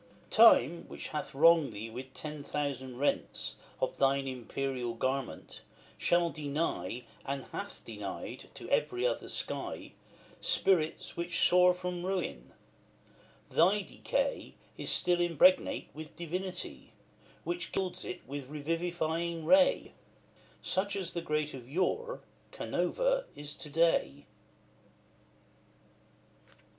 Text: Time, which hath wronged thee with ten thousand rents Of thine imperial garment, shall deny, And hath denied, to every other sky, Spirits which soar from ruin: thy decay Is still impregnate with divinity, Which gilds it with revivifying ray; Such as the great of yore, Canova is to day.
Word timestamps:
Time, 0.31 0.85
which 0.87 1.09
hath 1.09 1.35
wronged 1.35 1.73
thee 1.73 1.87
with 1.91 2.11
ten 2.15 2.43
thousand 2.43 2.97
rents 2.97 3.57
Of 3.79 3.97
thine 3.99 4.27
imperial 4.27 4.95
garment, 4.95 5.61
shall 5.95 6.31
deny, 6.31 7.03
And 7.23 7.43
hath 7.51 7.85
denied, 7.85 8.49
to 8.55 8.67
every 8.71 9.05
other 9.05 9.29
sky, 9.29 9.91
Spirits 10.39 11.15
which 11.15 11.39
soar 11.47 11.75
from 11.75 12.03
ruin: 12.03 12.51
thy 13.51 13.83
decay 13.83 14.55
Is 14.75 14.89
still 14.89 15.21
impregnate 15.21 15.89
with 15.93 16.15
divinity, 16.15 16.93
Which 17.43 17.71
gilds 17.71 18.03
it 18.03 18.25
with 18.25 18.49
revivifying 18.49 19.45
ray; 19.45 19.93
Such 20.63 20.95
as 20.95 21.13
the 21.13 21.21
great 21.21 21.53
of 21.53 21.69
yore, 21.69 22.21
Canova 22.49 23.25
is 23.35 23.55
to 23.57 23.69
day. 23.69 24.25